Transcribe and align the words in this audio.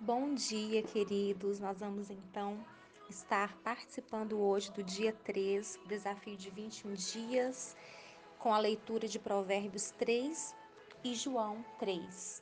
Bom 0.00 0.32
dia, 0.32 0.80
queridos. 0.80 1.58
Nós 1.58 1.80
vamos 1.80 2.08
então 2.08 2.64
estar 3.10 3.56
participando 3.64 4.38
hoje 4.38 4.70
do 4.70 4.80
dia 4.80 5.12
3, 5.24 5.76
desafio 5.88 6.36
de 6.36 6.50
21 6.50 6.94
dias, 6.94 7.76
com 8.38 8.54
a 8.54 8.60
leitura 8.60 9.08
de 9.08 9.18
Provérbios 9.18 9.90
3 9.90 10.54
e 11.02 11.16
João 11.16 11.64
3. 11.80 12.40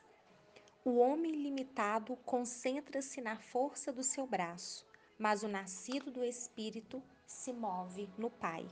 O 0.84 0.98
homem 0.98 1.32
limitado 1.32 2.14
concentra-se 2.26 3.22
na 3.22 3.38
força 3.38 3.90
do 3.90 4.02
seu 4.02 4.26
braço, 4.26 4.84
mas 5.18 5.42
o 5.42 5.48
nascido 5.48 6.10
do 6.10 6.22
espírito 6.22 7.02
se 7.26 7.54
move 7.54 8.06
no 8.18 8.28
Pai. 8.28 8.66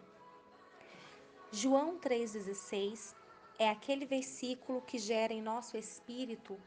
João 1.51 1.99
3,16 1.99 3.15
é 3.59 3.71
aquele 3.71 4.05
versículo 4.05 4.83
que 4.83 4.99
gera 4.99 5.33
em 5.33 5.41
nosso 5.41 5.75
espírito 5.79 6.61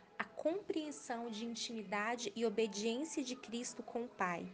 compreensão 0.48 1.30
de 1.30 1.46
intimidade 1.46 2.32
e 2.34 2.46
obediência 2.46 3.22
de 3.22 3.36
Cristo 3.36 3.84
com 3.84 4.06
o 4.06 4.08
Pai. 4.08 4.50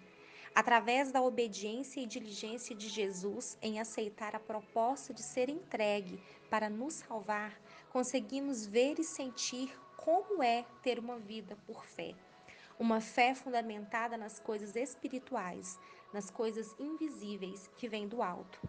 Através 0.55 1.11
da 1.11 1.21
obediência 1.21 2.02
e 2.02 2.07
diligência 2.07 2.75
de 2.75 2.89
Jesus 2.89 3.59
em 3.61 3.79
aceitar 3.79 4.35
a 4.35 4.39
proposta 4.39 5.13
de 5.13 5.21
ser 5.21 5.49
entregue 5.49 6.19
para 6.49 6.67
nos 6.67 6.95
salvar, 6.95 7.61
conseguimos 7.91 8.66
ver 8.66 8.97
e 8.97 9.03
sentir 9.03 9.71
como 9.95 10.41
é 10.41 10.66
ter 10.81 10.97
uma 10.97 11.19
vida 11.19 11.55
por 11.67 11.85
fé. 11.85 12.16
Uma 12.80 12.99
fé 12.99 13.35
fundamentada 13.35 14.17
nas 14.17 14.39
coisas 14.39 14.75
espirituais, 14.75 15.80
nas 16.11 16.31
coisas 16.31 16.73
invisíveis 16.80 17.69
que 17.77 17.88
vêm 17.88 18.07
do 18.07 18.23
alto 18.23 18.59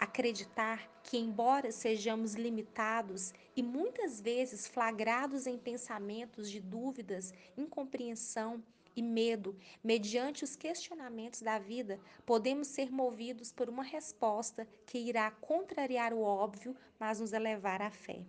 acreditar 0.00 0.90
que, 1.04 1.18
embora 1.18 1.70
sejamos 1.70 2.34
limitados 2.34 3.34
e 3.54 3.62
muitas 3.62 4.18
vezes 4.18 4.66
flagrados 4.66 5.46
em 5.46 5.58
pensamentos 5.58 6.50
de 6.50 6.58
dúvidas, 6.58 7.34
incompreensão 7.54 8.64
e 8.96 9.02
medo, 9.02 9.54
mediante 9.84 10.42
os 10.42 10.56
questionamentos 10.56 11.42
da 11.42 11.58
vida, 11.58 12.00
podemos 12.24 12.68
ser 12.68 12.90
movidos 12.90 13.52
por 13.52 13.68
uma 13.68 13.82
resposta 13.82 14.66
que 14.86 14.96
irá 14.98 15.30
contrariar 15.30 16.14
o 16.14 16.22
óbvio, 16.22 16.74
mas 16.98 17.20
nos 17.20 17.34
elevar 17.34 17.82
à 17.82 17.90
fé. 17.90 18.24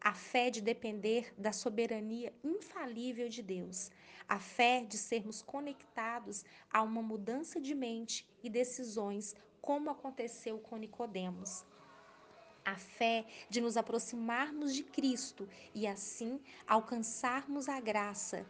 A 0.00 0.14
fé 0.14 0.48
de 0.48 0.62
depender 0.62 1.34
da 1.36 1.52
soberania 1.52 2.32
infalível 2.42 3.28
de 3.28 3.42
Deus. 3.42 3.90
A 4.26 4.40
fé 4.40 4.82
de 4.82 4.96
sermos 4.96 5.42
conectados 5.42 6.46
a 6.72 6.80
uma 6.82 7.02
mudança 7.02 7.60
de 7.60 7.74
mente 7.74 8.26
e 8.42 8.48
decisões 8.48 9.36
como 9.60 9.90
aconteceu 9.90 10.58
com 10.58 10.76
Nicodemos. 10.76 11.64
A 12.64 12.76
fé 12.76 13.24
de 13.48 13.60
nos 13.60 13.76
aproximarmos 13.76 14.74
de 14.74 14.82
Cristo 14.82 15.48
e 15.74 15.86
assim 15.86 16.40
alcançarmos 16.66 17.68
a 17.68 17.80
graça 17.80 18.46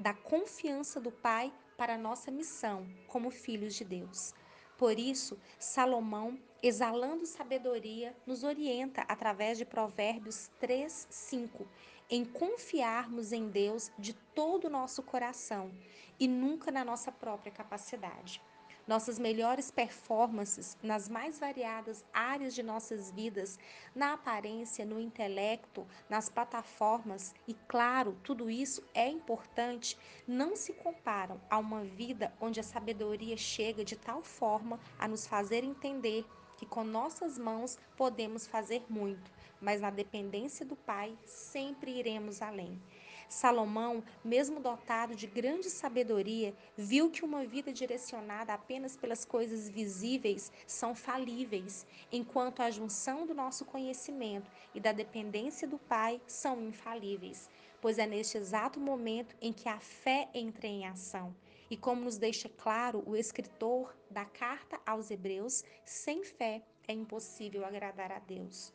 da 0.00 0.14
confiança 0.14 1.00
do 1.00 1.12
Pai 1.12 1.52
para 1.76 1.94
a 1.94 1.98
nossa 1.98 2.30
missão 2.30 2.86
como 3.06 3.30
filhos 3.30 3.74
de 3.74 3.84
Deus. 3.84 4.34
Por 4.76 4.98
isso, 4.98 5.38
Salomão, 5.58 6.38
exalando 6.62 7.24
sabedoria, 7.24 8.16
nos 8.26 8.42
orienta 8.42 9.02
através 9.02 9.58
de 9.58 9.64
Provérbios 9.64 10.50
3, 10.58 11.06
5, 11.08 11.68
em 12.10 12.24
confiarmos 12.24 13.32
em 13.32 13.48
Deus 13.48 13.92
de 13.98 14.12
todo 14.12 14.64
o 14.64 14.70
nosso 14.70 15.02
coração 15.02 15.70
e 16.18 16.26
nunca 16.26 16.70
na 16.70 16.84
nossa 16.84 17.12
própria 17.12 17.52
capacidade. 17.52 18.42
Nossas 18.86 19.18
melhores 19.18 19.70
performances 19.70 20.76
nas 20.82 21.08
mais 21.08 21.38
variadas 21.38 22.04
áreas 22.12 22.54
de 22.54 22.62
nossas 22.62 23.10
vidas, 23.10 23.58
na 23.94 24.14
aparência, 24.14 24.84
no 24.84 25.00
intelecto, 25.00 25.86
nas 26.08 26.28
plataformas, 26.28 27.34
e 27.46 27.54
claro, 27.68 28.16
tudo 28.22 28.50
isso 28.50 28.82
é 28.92 29.08
importante, 29.08 29.96
não 30.26 30.56
se 30.56 30.72
comparam 30.72 31.40
a 31.48 31.58
uma 31.58 31.84
vida 31.84 32.32
onde 32.40 32.58
a 32.58 32.64
sabedoria 32.64 33.36
chega 33.36 33.84
de 33.84 33.96
tal 33.96 34.22
forma 34.22 34.80
a 34.98 35.06
nos 35.06 35.26
fazer 35.26 35.62
entender 35.62 36.26
que 36.56 36.66
com 36.66 36.84
nossas 36.84 37.36
mãos 37.36 37.76
podemos 37.96 38.46
fazer 38.46 38.84
muito, 38.88 39.30
mas 39.60 39.80
na 39.80 39.90
dependência 39.90 40.64
do 40.64 40.76
Pai 40.76 41.16
sempre 41.24 41.90
iremos 41.98 42.40
além. 42.40 42.80
Salomão, 43.28 44.02
mesmo 44.24 44.60
dotado 44.60 45.14
de 45.14 45.26
grande 45.26 45.70
sabedoria, 45.70 46.54
viu 46.76 47.10
que 47.10 47.24
uma 47.24 47.44
vida 47.44 47.72
direcionada 47.72 48.52
apenas 48.52 48.96
pelas 48.96 49.24
coisas 49.24 49.68
visíveis 49.68 50.52
são 50.66 50.94
falíveis, 50.94 51.86
enquanto 52.10 52.60
a 52.60 52.70
junção 52.70 53.26
do 53.26 53.34
nosso 53.34 53.64
conhecimento 53.64 54.50
e 54.74 54.80
da 54.80 54.92
dependência 54.92 55.66
do 55.66 55.78
Pai 55.78 56.20
são 56.26 56.60
infalíveis, 56.62 57.50
pois 57.80 57.98
é 57.98 58.06
neste 58.06 58.38
exato 58.38 58.78
momento 58.78 59.34
em 59.40 59.52
que 59.52 59.68
a 59.68 59.80
fé 59.80 60.28
entra 60.34 60.66
em 60.66 60.86
ação. 60.86 61.34
E 61.70 61.76
como 61.76 62.02
nos 62.02 62.18
deixa 62.18 62.48
claro 62.48 63.02
o 63.06 63.16
escritor 63.16 63.96
da 64.10 64.24
carta 64.26 64.78
aos 64.84 65.10
Hebreus, 65.10 65.64
sem 65.84 66.22
fé 66.22 66.62
é 66.86 66.92
impossível 66.92 67.64
agradar 67.64 68.12
a 68.12 68.18
Deus. 68.18 68.72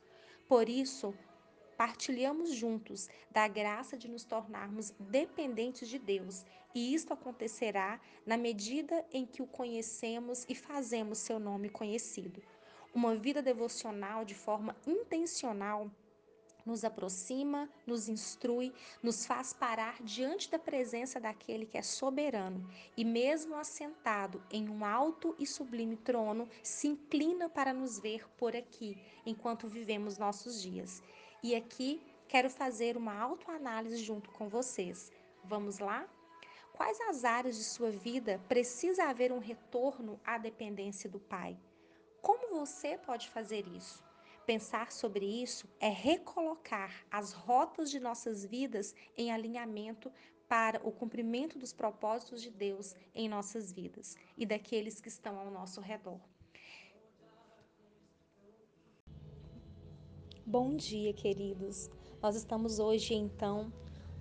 Por 0.47 0.68
isso, 0.68 1.13
partilhamos 1.78 2.52
juntos 2.54 3.08
da 3.32 3.48
graça 3.48 3.96
de 3.96 4.10
nos 4.10 4.24
tornarmos 4.24 4.92
dependentes 5.00 5.88
de 5.88 6.00
Deus, 6.00 6.44
e 6.74 6.94
isto 6.94 7.14
acontecerá 7.14 8.02
na 8.26 8.36
medida 8.36 9.06
em 9.14 9.26
que 9.26 9.42
o 9.42 9.48
conhecemos 9.48 10.46
e 10.50 10.56
fazemos 10.56 11.20
seu 11.20 11.40
nome 11.40 11.70
conhecido. 11.70 12.42
Uma 12.94 13.16
vida 13.16 13.42
devocional 13.42 14.26
de 14.26 14.34
forma 14.34 14.76
intencional 14.86 15.90
nos 16.68 16.84
aproxima, 16.84 17.70
nos 17.86 18.10
instrui, 18.10 18.74
nos 19.02 19.26
faz 19.26 19.54
parar 19.54 20.04
diante 20.04 20.52
da 20.52 20.60
presença 20.60 21.18
daquele 21.20 21.66
que 21.66 21.78
é 21.78 21.82
soberano 21.82 22.70
e, 22.98 23.06
mesmo 23.06 23.56
assentado 23.56 24.44
em 24.52 24.68
um 24.68 24.84
alto 24.84 25.34
e 25.40 25.48
sublime 25.48 25.96
trono, 25.96 26.50
se 26.62 26.88
inclina 26.88 27.48
para 27.48 27.74
nos 27.74 27.98
ver 28.00 28.28
por 28.38 28.54
aqui, 28.54 28.98
enquanto 29.26 29.70
vivemos 29.70 30.18
nossos 30.18 30.62
dias. 30.62 31.02
E 31.44 31.56
aqui 31.56 32.02
quero 32.28 32.50
fazer 32.50 32.98
uma 32.98 33.16
autoanálise 33.16 33.98
junto 33.98 34.31
com 34.31 34.50
vocês. 34.50 35.12
Vamos 35.44 35.78
lá? 35.78 36.08
Quais 36.74 37.00
as 37.02 37.24
áreas 37.24 37.56
de 37.56 37.64
sua 37.64 37.92
vida 37.92 38.42
precisa 38.48 39.06
haver 39.06 39.31
um 39.31 39.40
retorno 39.40 40.20
à 40.25 40.38
dependência 40.38 41.09
do 41.09 41.20
Pai? 41.20 41.58
Como 42.22 42.59
você 42.59 42.98
pode 42.98 43.30
fazer 43.30 43.68
isso? 43.68 44.03
Pensar 44.46 44.92
sobre 44.92 45.25
isso 45.25 45.68
é 45.80 45.90
recolocar 45.90 47.06
as 47.12 47.34
rotas 47.34 47.92
de 47.92 48.00
nossas 48.00 48.46
vidas 48.46 48.96
em 49.16 49.31
alinhamento 49.31 50.12
para 50.48 50.80
o 50.88 50.92
cumprimento 50.92 51.59
dos 51.59 51.74
propósitos 51.74 52.42
de 52.42 52.50
Deus 52.50 52.96
em 53.14 53.28
nossas 53.28 53.72
vidas 53.72 54.16
e 54.38 54.46
daqueles 54.46 55.00
que 55.00 55.09
estão 55.09 55.38
ao 55.38 55.52
nosso 55.52 55.81
redor. 55.81 56.19
Bom 60.50 60.78
dia, 60.78 61.12
queridos. 61.12 61.90
Nós 62.22 62.38
estamos 62.38 62.80
hoje 62.80 63.13
então 63.13 63.69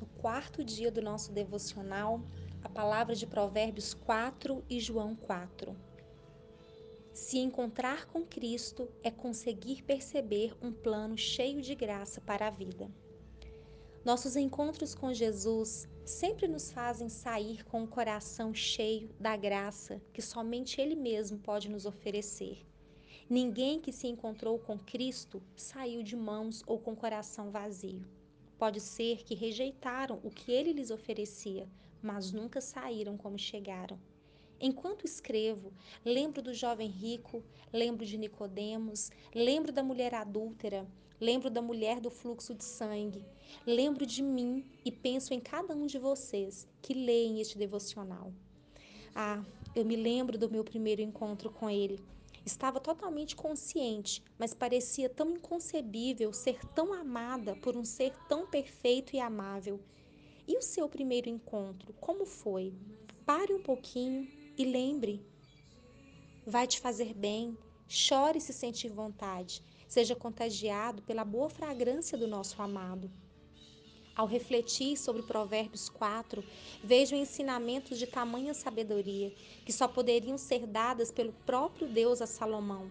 no 0.00 0.06
quarto 0.20 0.64
dia 0.64 0.90
do 0.90 1.00
nosso 1.00 1.30
devocional, 1.30 2.20
a 2.64 2.68
palavra 2.68 3.14
de 3.14 3.24
Provérbios 3.24 3.94
4 3.94 4.60
e 4.68 4.80
João 4.80 5.14
4. 5.14 5.76
Se 7.14 7.38
encontrar 7.38 8.06
com 8.06 8.24
Cristo 8.24 8.88
é 9.04 9.10
conseguir 9.12 9.84
perceber 9.84 10.52
um 10.60 10.72
plano 10.72 11.16
cheio 11.16 11.62
de 11.62 11.76
graça 11.76 12.20
para 12.20 12.48
a 12.48 12.50
vida. 12.50 12.90
Nossos 14.04 14.34
encontros 14.34 14.96
com 14.96 15.14
Jesus 15.14 15.88
sempre 16.04 16.48
nos 16.48 16.72
fazem 16.72 17.08
sair 17.08 17.64
com 17.66 17.84
o 17.84 17.88
coração 17.88 18.52
cheio 18.52 19.10
da 19.20 19.36
graça 19.36 20.02
que 20.12 20.20
somente 20.20 20.80
Ele 20.80 20.96
mesmo 20.96 21.38
pode 21.38 21.70
nos 21.70 21.86
oferecer. 21.86 22.66
Ninguém 23.28 23.80
que 23.80 23.92
se 23.92 24.06
encontrou 24.06 24.56
com 24.56 24.78
Cristo 24.78 25.42
saiu 25.56 26.00
de 26.00 26.14
mãos 26.14 26.62
ou 26.64 26.78
com 26.78 26.94
coração 26.94 27.50
vazio. 27.50 28.06
Pode 28.56 28.80
ser 28.80 29.24
que 29.24 29.34
rejeitaram 29.34 30.20
o 30.22 30.30
que 30.30 30.52
ele 30.52 30.72
lhes 30.72 30.92
oferecia, 30.92 31.68
mas 32.00 32.30
nunca 32.30 32.60
saíram 32.60 33.16
como 33.16 33.36
chegaram. 33.36 33.98
Enquanto 34.60 35.04
escrevo, 35.04 35.72
lembro 36.04 36.40
do 36.40 36.54
jovem 36.54 36.88
rico, 36.88 37.42
lembro 37.72 38.06
de 38.06 38.16
Nicodemos, 38.16 39.10
lembro 39.34 39.72
da 39.72 39.82
mulher 39.82 40.14
adúltera, 40.14 40.86
lembro 41.20 41.50
da 41.50 41.60
mulher 41.60 42.00
do 42.00 42.10
fluxo 42.10 42.54
de 42.54 42.62
sangue, 42.64 43.24
lembro 43.66 44.06
de 44.06 44.22
mim 44.22 44.64
e 44.84 44.92
penso 44.92 45.34
em 45.34 45.40
cada 45.40 45.74
um 45.74 45.86
de 45.86 45.98
vocês 45.98 46.68
que 46.80 46.94
leem 46.94 47.40
este 47.40 47.58
devocional. 47.58 48.32
Ah, 49.12 49.44
eu 49.74 49.84
me 49.84 49.96
lembro 49.96 50.38
do 50.38 50.48
meu 50.48 50.62
primeiro 50.62 51.02
encontro 51.02 51.50
com 51.50 51.68
ele. 51.68 51.98
Estava 52.46 52.78
totalmente 52.78 53.34
consciente, 53.34 54.22
mas 54.38 54.54
parecia 54.54 55.08
tão 55.08 55.32
inconcebível 55.32 56.32
ser 56.32 56.64
tão 56.66 56.92
amada 56.92 57.56
por 57.56 57.76
um 57.76 57.84
ser 57.84 58.14
tão 58.28 58.46
perfeito 58.46 59.16
e 59.16 59.18
amável. 59.18 59.80
E 60.46 60.56
o 60.56 60.62
seu 60.62 60.88
primeiro 60.88 61.28
encontro, 61.28 61.92
como 61.94 62.24
foi? 62.24 62.72
Pare 63.24 63.52
um 63.52 63.60
pouquinho 63.60 64.28
e 64.56 64.64
lembre, 64.64 65.26
vai 66.46 66.68
te 66.68 66.78
fazer 66.78 67.12
bem, 67.14 67.58
chore 67.88 68.40
se 68.40 68.52
sentir 68.52 68.90
vontade, 68.90 69.60
seja 69.88 70.14
contagiado 70.14 71.02
pela 71.02 71.24
boa 71.24 71.50
fragrância 71.50 72.16
do 72.16 72.28
nosso 72.28 72.62
amado. 72.62 73.10
Ao 74.16 74.26
refletir 74.26 74.96
sobre 74.96 75.20
Provérbios 75.22 75.90
4, 75.90 76.42
vejo 76.82 77.14
ensinamentos 77.14 77.98
de 77.98 78.06
tamanha 78.06 78.54
sabedoria 78.54 79.30
que 79.62 79.72
só 79.72 79.86
poderiam 79.86 80.38
ser 80.38 80.66
dadas 80.66 81.10
pelo 81.10 81.34
próprio 81.44 81.86
Deus 81.86 82.22
a 82.22 82.26
Salomão. 82.26 82.88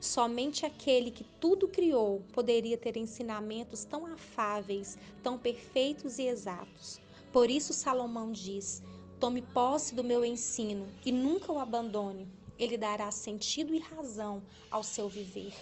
Somente 0.00 0.64
aquele 0.64 1.10
que 1.10 1.24
tudo 1.40 1.66
criou 1.66 2.22
poderia 2.32 2.78
ter 2.78 2.96
ensinamentos 2.96 3.82
tão 3.82 4.06
afáveis, 4.06 4.96
tão 5.20 5.36
perfeitos 5.36 6.20
e 6.20 6.28
exatos. 6.28 7.00
Por 7.32 7.50
isso, 7.50 7.72
Salomão 7.72 8.30
diz: 8.30 8.80
Tome 9.18 9.42
posse 9.42 9.96
do 9.96 10.04
meu 10.04 10.24
ensino 10.24 10.86
e 11.04 11.10
nunca 11.10 11.50
o 11.50 11.58
abandone. 11.58 12.28
Ele 12.56 12.76
dará 12.76 13.10
sentido 13.10 13.74
e 13.74 13.80
razão 13.80 14.40
ao 14.70 14.84
seu 14.84 15.08
viver. 15.08 15.52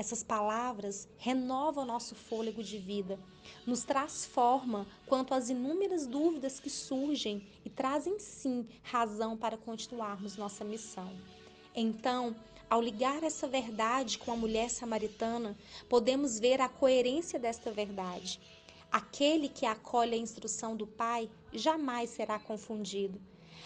Essas 0.00 0.22
palavras 0.22 1.06
renovam 1.18 1.84
nosso 1.84 2.14
fôlego 2.14 2.62
de 2.62 2.78
vida, 2.78 3.18
nos 3.66 3.84
transforma 3.84 4.86
quanto 5.04 5.34
às 5.34 5.50
inúmeras 5.50 6.06
dúvidas 6.06 6.58
que 6.58 6.70
surgem 6.70 7.46
e 7.66 7.68
trazem 7.68 8.18
sim 8.18 8.66
razão 8.82 9.36
para 9.36 9.58
continuarmos 9.58 10.38
nossa 10.38 10.64
missão. 10.64 11.12
Então, 11.74 12.34
ao 12.70 12.80
ligar 12.80 13.22
essa 13.22 13.46
verdade 13.46 14.16
com 14.16 14.32
a 14.32 14.36
mulher 14.36 14.70
samaritana, 14.70 15.54
podemos 15.86 16.40
ver 16.40 16.62
a 16.62 16.68
coerência 16.70 17.38
desta 17.38 17.70
verdade. 17.70 18.40
Aquele 18.90 19.50
que 19.50 19.66
acolhe 19.66 20.14
a 20.14 20.16
instrução 20.18 20.74
do 20.74 20.86
Pai 20.86 21.28
jamais 21.52 22.08
será 22.08 22.38
confundido. 22.38 23.20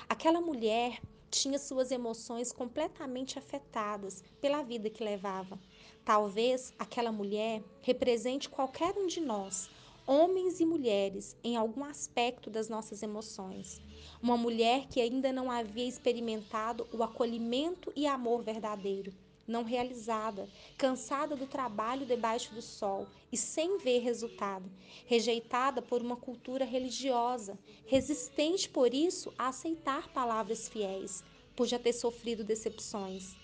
Aquela 0.09 0.41
mulher 0.41 1.01
tinha 1.31 1.59
suas 1.59 1.91
emoções 1.91 2.53
completamente 2.53 3.39
afetadas 3.39 4.23
pela 4.41 4.63
vida 4.63 4.89
que 4.89 5.05
levava. 5.05 5.59
Talvez 6.05 6.73
aquela 6.79 7.11
mulher 7.11 7.63
represente 7.83 8.49
qualquer 8.49 8.97
um 8.97 9.07
de 9.07 9.21
nós, 9.21 9.69
homens 10.07 10.61
e 10.61 10.67
mulheres, 10.67 11.37
em 11.43 11.57
algum 11.57 11.85
aspecto 11.85 12.51
das 12.51 12.69
nossas 12.69 13.03
emoções. 13.03 13.81
Uma 14.23 14.37
mulher 14.37 14.87
que 14.87 15.01
ainda 15.01 15.33
não 15.33 15.51
havia 15.51 15.89
experimentado 15.89 16.87
o 16.93 17.03
acolhimento 17.03 17.93
e 17.97 18.07
amor 18.07 18.43
verdadeiro, 18.43 19.13
não 19.47 19.63
realizada, 19.63 20.49
cansada 20.77 21.37
do 21.37 21.47
trabalho 21.47 22.07
debaixo 22.07 22.55
do 22.55 22.63
sol 22.63 23.07
e 23.31 23.37
sem 23.37 23.79
ver 23.79 23.99
resultado, 24.01 24.71
rejeitada 25.07 25.83
por 25.83 26.01
uma 26.01 26.17
cultura 26.17 26.65
religiosa, 26.65 27.59
resistente 27.87 28.69
por 28.69 28.95
isso 28.95 29.33
a 29.39 29.49
aceitar 29.49 30.09
palavras 30.09 30.69
fiéis, 30.69 31.23
por 31.55 31.67
já 31.67 31.79
ter 31.79 31.93
sofrido 31.93 32.43
decepções. 32.43 33.44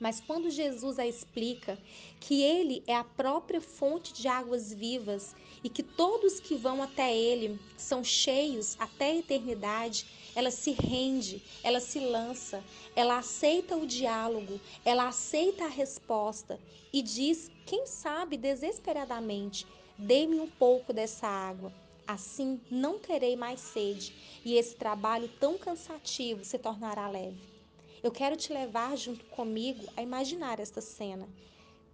Mas 0.00 0.20
quando 0.20 0.50
Jesus 0.50 0.98
a 0.98 1.06
explica 1.06 1.78
que 2.20 2.42
ele 2.42 2.82
é 2.86 2.94
a 2.94 3.02
própria 3.02 3.60
fonte 3.60 4.12
de 4.12 4.28
águas 4.28 4.72
vivas 4.72 5.34
e 5.62 5.68
que 5.68 5.82
todos 5.82 6.38
que 6.38 6.54
vão 6.54 6.82
até 6.82 7.14
ele 7.14 7.58
são 7.76 8.04
cheios 8.04 8.76
até 8.78 9.06
a 9.10 9.16
eternidade, 9.16 10.06
ela 10.34 10.50
se 10.50 10.70
rende, 10.70 11.42
ela 11.64 11.80
se 11.80 11.98
lança, 11.98 12.62
ela 12.94 13.18
aceita 13.18 13.76
o 13.76 13.86
diálogo, 13.86 14.60
ela 14.84 15.08
aceita 15.08 15.64
a 15.64 15.68
resposta 15.68 16.60
e 16.92 17.02
diz, 17.02 17.50
quem 17.66 17.86
sabe 17.86 18.36
desesperadamente, 18.36 19.66
dê-me 19.96 20.38
um 20.38 20.48
pouco 20.48 20.92
dessa 20.92 21.26
água. 21.26 21.72
Assim 22.06 22.60
não 22.70 22.98
terei 22.98 23.36
mais 23.36 23.60
sede 23.60 24.14
e 24.44 24.54
esse 24.54 24.74
trabalho 24.76 25.28
tão 25.40 25.58
cansativo 25.58 26.44
se 26.44 26.56
tornará 26.56 27.08
leve. 27.08 27.57
Eu 28.02 28.12
quero 28.12 28.36
te 28.36 28.52
levar 28.52 28.96
junto 28.96 29.24
comigo 29.24 29.84
a 29.96 30.02
imaginar 30.02 30.60
esta 30.60 30.80
cena. 30.80 31.28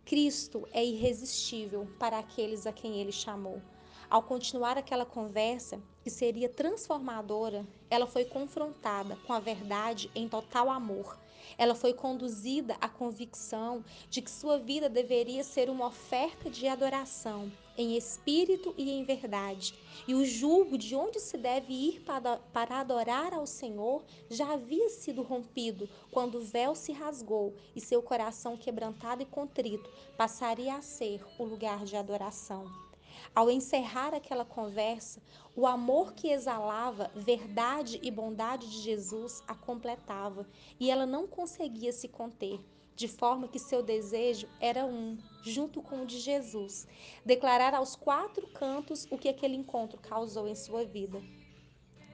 Cristo 0.05 0.69
é 0.71 0.85
irresistível 0.85 1.89
para 1.99 2.19
aqueles 2.19 2.67
a 2.67 2.73
quem 2.73 3.01
ele 3.01 3.13
chamou. 3.13 3.63
Ao 4.11 4.23
continuar 4.23 4.77
aquela 4.77 5.07
conversa, 5.07 5.81
que 6.03 6.11
seria 6.11 6.49
transformadora, 6.49 7.67
ela 7.89 8.07
foi 8.07 8.27
confrontada 8.27 9.17
com 9.27 9.33
a 9.33 9.41
verdade 9.41 10.11
em 10.15 10.29
total 10.29 10.71
amor. 10.71 11.19
Ela 11.57 11.75
foi 11.75 11.93
conduzida 11.93 12.77
à 12.81 12.89
convicção 12.89 13.85
de 14.11 14.21
que 14.23 14.31
sua 14.31 14.59
vida 14.59 14.89
deveria 14.89 15.45
ser 15.45 15.71
uma 15.71 15.87
oferta 15.87 16.51
de 16.51 16.67
adoração, 16.69 17.51
em 17.77 17.97
espírito 17.97 18.75
e 18.77 18.91
em 18.91 19.05
verdade. 19.05 19.75
E 20.07 20.15
o 20.15 20.25
julgo 20.25 20.79
de 20.79 20.95
onde 20.95 21.21
se 21.21 21.37
deve 21.37 21.73
ir 21.73 22.01
para, 22.01 22.37
para 22.53 22.81
adorar 22.81 23.33
ao 23.35 23.47
Senhor 23.47 24.05
já 24.31 24.53
havia 24.53 24.89
sido 24.89 25.23
rompido 25.23 25.89
quando 26.11 26.39
o 26.39 26.45
véu 26.45 26.75
se 26.75 26.93
rasgou 26.93 27.55
e 27.75 27.81
seu 27.81 28.03
coração 28.03 28.57
quebrantado 28.57 29.23
e 29.23 29.27
contrito 29.27 29.91
passaria 30.17 30.75
a 30.75 30.83
ser 30.83 31.25
o 31.39 31.45
lugar 31.45 31.85
de 31.85 31.97
adoração. 31.97 32.84
Ao 33.33 33.49
encerrar 33.49 34.13
aquela 34.13 34.45
conversa, 34.45 35.23
o 35.55 35.67
amor 35.67 36.15
que 36.15 36.31
exalava 36.31 37.11
verdade 37.15 38.01
e 38.03 38.11
bondade 38.11 38.69
de 38.69 38.81
Jesus 38.81 39.43
a 39.47 39.55
completava 39.55 40.49
e 40.81 40.91
ela 40.91 41.07
não 41.07 41.27
conseguia 41.27 41.93
se 41.93 42.09
conter, 42.09 42.61
de 42.97 43.07
forma 43.07 43.47
que 43.49 43.59
seu 43.59 43.83
desejo 43.83 44.49
era 44.61 44.85
um, 44.85 45.17
junto 45.43 45.81
com 45.81 46.03
o 46.03 46.07
de 46.07 46.19
Jesus, 46.19 46.87
declarar 47.25 47.75
aos 47.75 47.95
quatro 47.97 48.47
cantos 48.49 49.07
o 49.11 49.19
que 49.19 49.29
aquele 49.29 49.57
encontro 49.57 49.99
causou 49.99 50.49
em 50.49 50.55
sua 50.55 50.85
vida. 50.85 51.23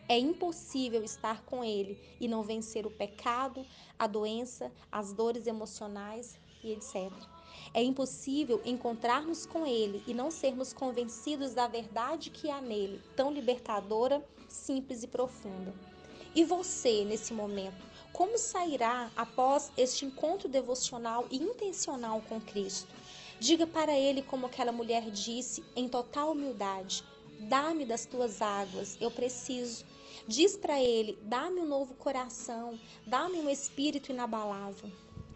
É 0.09 0.19
impossível 0.19 1.05
estar 1.05 1.45
com 1.45 1.62
ele 1.62 1.97
e 2.21 2.27
não 2.27 2.43
vencer 2.43 2.85
o 2.85 2.91
pecado, 2.91 3.65
a 3.99 4.07
doença, 4.07 4.73
as 4.91 5.12
dores 5.12 5.47
emocionais 5.47 6.41
e 6.62 6.73
etc. 6.73 7.11
É 7.73 7.83
impossível 7.83 8.61
encontrarmos 8.65 9.47
com 9.47 9.67
Ele 9.67 10.03
e 10.07 10.12
não 10.12 10.31
sermos 10.31 10.73
convencidos 10.73 11.55
da 11.55 11.69
verdade 11.69 12.31
que 12.31 12.51
há 12.51 12.61
nele, 12.61 13.01
tão 13.15 13.33
libertadora, 13.33 14.25
simples 14.49 15.03
e 15.03 15.07
profunda. 15.07 15.73
E 16.35 16.45
você, 16.45 17.05
nesse 17.05 17.33
momento, 17.33 17.85
como 18.12 18.39
sairá 18.39 19.11
após 19.17 19.73
este 19.77 20.05
encontro 20.05 20.49
devocional 20.49 21.27
e 21.31 21.37
intencional 21.37 22.23
com 22.29 22.41
Cristo? 22.41 22.89
Diga 23.39 23.67
para 23.67 23.97
Ele, 23.97 24.21
como 24.23 24.47
aquela 24.47 24.73
mulher 24.73 25.11
disse, 25.11 25.65
em 25.75 25.89
total 25.89 26.33
humildade: 26.33 27.03
Dá-me 27.41 27.87
das 27.87 28.05
tuas 28.05 28.43
águas, 28.43 28.99
eu 29.01 29.11
preciso. 29.11 29.85
Diz 30.27 30.57
para 30.57 30.81
Ele: 30.81 31.19
Dá-me 31.23 31.61
um 31.61 31.67
novo 31.67 31.95
coração, 31.95 32.79
dá-me 33.07 33.39
um 33.39 33.49
espírito 33.49 34.12
inabalável. 34.12 34.91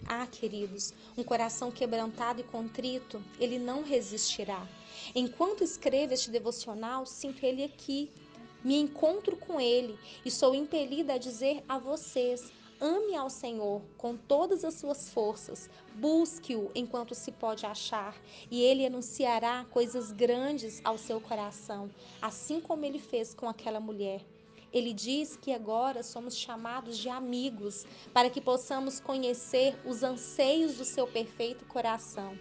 Ah, 0.06 0.26
queridos, 0.26 0.92
um 1.16 1.22
coração 1.22 1.70
quebrantado 1.70 2.40
e 2.40 2.44
contrito, 2.44 3.22
ele 3.40 3.58
não 3.58 3.82
resistirá. 3.82 4.66
Enquanto 5.14 5.64
escrevo 5.64 6.12
este 6.12 6.30
devocional, 6.30 7.06
sinto 7.06 7.44
ele 7.44 7.64
aqui. 7.64 8.10
Me 8.62 8.78
encontro 8.78 9.36
com 9.36 9.60
ele 9.60 9.98
e 10.24 10.30
sou 10.30 10.54
impelida 10.54 11.14
a 11.14 11.18
dizer 11.18 11.62
a 11.68 11.78
vocês: 11.78 12.50
ame 12.80 13.14
ao 13.14 13.28
Senhor 13.30 13.82
com 13.96 14.16
todas 14.16 14.64
as 14.64 14.74
suas 14.74 15.08
forças, 15.10 15.68
busque-o 15.94 16.70
enquanto 16.74 17.14
se 17.14 17.30
pode 17.32 17.66
achar, 17.66 18.16
e 18.50 18.62
ele 18.62 18.86
anunciará 18.86 19.66
coisas 19.70 20.12
grandes 20.12 20.80
ao 20.84 20.98
seu 20.98 21.20
coração, 21.20 21.90
assim 22.20 22.60
como 22.60 22.84
ele 22.84 22.98
fez 22.98 23.34
com 23.34 23.48
aquela 23.48 23.80
mulher. 23.80 24.22
Ele 24.74 24.92
diz 24.92 25.38
que 25.40 25.52
agora 25.52 26.02
somos 26.02 26.36
chamados 26.36 26.98
de 26.98 27.08
amigos 27.08 27.86
para 28.12 28.28
que 28.28 28.40
possamos 28.40 28.98
conhecer 28.98 29.76
os 29.86 30.02
anseios 30.02 30.74
do 30.74 30.84
seu 30.84 31.06
perfeito 31.06 31.64
coração. 31.66 32.36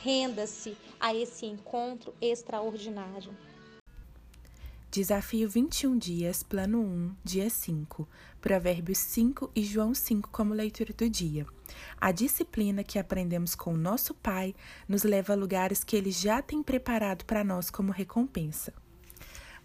Renda-se 0.00 0.76
a 1.00 1.12
esse 1.12 1.46
encontro 1.46 2.14
extraordinário. 2.20 3.36
Desafio 4.88 5.48
21 5.48 5.98
dias, 5.98 6.44
plano 6.44 6.80
1, 6.80 7.16
dia 7.24 7.50
5. 7.50 8.06
Provérbios 8.40 8.98
5 8.98 9.50
e 9.56 9.64
João 9.64 9.92
5 9.92 10.28
como 10.30 10.54
leitura 10.54 10.92
do 10.92 11.10
dia. 11.10 11.44
A 12.00 12.12
disciplina 12.12 12.84
que 12.84 13.00
aprendemos 13.00 13.56
com 13.56 13.74
o 13.74 13.76
nosso 13.76 14.14
Pai 14.14 14.54
nos 14.86 15.02
leva 15.02 15.32
a 15.32 15.36
lugares 15.36 15.82
que 15.82 15.96
ele 15.96 16.12
já 16.12 16.40
tem 16.40 16.62
preparado 16.62 17.24
para 17.24 17.42
nós 17.42 17.68
como 17.68 17.90
recompensa. 17.90 18.72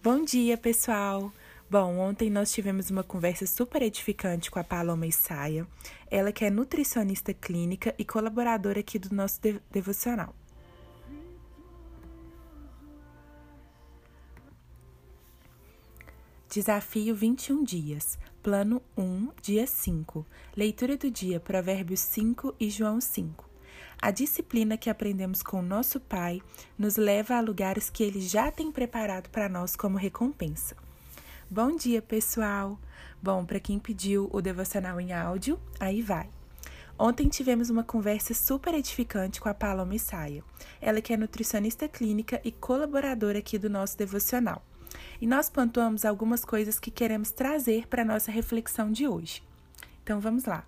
Bom 0.02 0.24
dia, 0.24 0.58
pessoal! 0.58 1.32
Bom, 1.72 2.00
ontem 2.00 2.32
nós 2.32 2.52
tivemos 2.52 2.90
uma 2.90 3.04
conversa 3.04 3.46
super 3.46 3.84
edificante 3.84 4.50
com 4.50 4.58
a 4.58 4.64
Paloma 4.64 5.06
Issaia, 5.06 5.68
ela 6.10 6.32
que 6.32 6.44
é 6.44 6.50
nutricionista 6.50 7.32
clínica 7.32 7.94
e 7.96 8.04
colaboradora 8.04 8.80
aqui 8.80 8.98
do 8.98 9.14
nosso 9.14 9.40
de 9.40 9.62
devocional. 9.70 10.34
Desafio 16.50 17.14
21 17.14 17.64
dias. 17.64 18.18
Plano 18.42 18.82
1, 18.98 19.30
dia 19.40 19.68
5. 19.68 20.26
Leitura 20.58 20.98
do 20.98 21.12
dia, 21.12 21.40
Provérbios 21.40 22.00
5 22.00 22.56
e 22.60 22.68
João 22.72 23.00
5. 23.00 23.48
A 24.02 24.10
disciplina 24.10 24.76
que 24.76 24.90
aprendemos 24.90 25.44
com 25.44 25.62
nosso 25.62 26.00
Pai 26.00 26.42
nos 26.76 26.96
leva 26.96 27.36
a 27.36 27.42
lugares 27.42 27.92
que 27.92 28.04
Ele 28.04 28.22
já 28.22 28.50
tem 28.50 28.72
preparado 28.72 29.30
para 29.30 29.48
nós 29.48 29.76
como 29.76 30.00
recompensa. 30.00 30.89
Bom 31.52 31.76
dia, 31.76 32.00
pessoal! 32.00 32.80
Bom, 33.20 33.44
para 33.44 33.60
quem 33.60 33.80
pediu 33.80 34.30
o 34.32 34.40
devocional 34.40 35.02
em 35.02 35.12
áudio, 35.12 35.60
aí 35.80 36.00
vai. 36.00 36.30
Ontem 36.96 37.28
tivemos 37.28 37.72
uma 37.72 37.84
conversa 37.84 38.36
super 38.36 38.72
edificante 38.76 39.42
com 39.42 39.50
a 39.50 39.54
Paloma 39.56 39.96
Issaia. 39.96 40.44
Ela 40.80 41.02
que 41.02 41.12
é 41.12 41.18
nutricionista 41.18 41.88
clínica 41.88 42.40
e 42.44 42.52
colaboradora 42.52 43.40
aqui 43.40 43.58
do 43.58 43.68
nosso 43.68 43.98
devocional. 43.98 44.64
E 45.20 45.26
nós 45.26 45.50
pontuamos 45.50 46.06
algumas 46.06 46.46
coisas 46.46 46.80
que 46.80 46.92
queremos 46.92 47.32
trazer 47.32 47.88
para 47.88 48.04
a 48.04 48.06
nossa 48.06 48.30
reflexão 48.32 48.92
de 48.92 49.08
hoje. 49.08 49.42
Então 50.04 50.20
vamos 50.20 50.46
lá. 50.46 50.64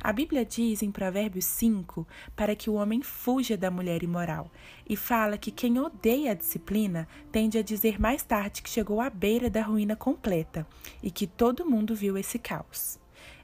A 0.00 0.12
Bíblia 0.12 0.44
diz 0.44 0.82
em 0.82 0.90
Provérbios 0.90 1.44
5 1.44 2.06
para 2.34 2.54
que 2.54 2.70
o 2.70 2.74
homem 2.74 3.02
fuja 3.02 3.56
da 3.56 3.70
mulher 3.70 4.02
imoral 4.02 4.50
e 4.88 4.96
fala 4.96 5.38
que 5.38 5.50
quem 5.50 5.78
odeia 5.78 6.32
a 6.32 6.34
disciplina 6.34 7.08
tende 7.32 7.58
a 7.58 7.62
dizer 7.62 8.00
mais 8.00 8.22
tarde 8.22 8.62
que 8.62 8.70
chegou 8.70 9.00
à 9.00 9.10
beira 9.10 9.50
da 9.50 9.62
ruína 9.62 9.96
completa 9.96 10.66
e 11.02 11.10
que 11.10 11.26
todo 11.26 11.68
mundo 11.68 11.94
viu 11.94 12.16
esse 12.16 12.38
caos 12.38 12.98